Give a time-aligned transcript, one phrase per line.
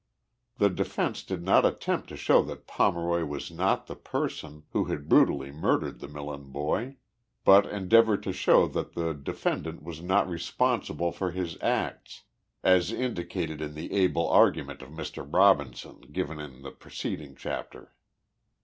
[0.57, 5.07] The defence did not attempt to show that Pomeroy was not the person, who had
[5.07, 6.95] brutally murdered the Milieu boy,
[7.45, 12.23] but en deavored to show that the defendant was not responsible for his acts,
[12.63, 15.23] as indicated in the able argument of Mr.
[15.31, 17.93] Robinson given in the preceding chapter.